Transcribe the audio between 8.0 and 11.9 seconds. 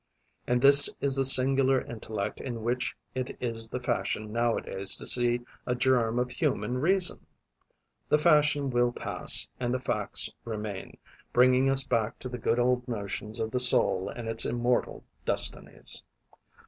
The fashion will pass and the facts remain, bringing us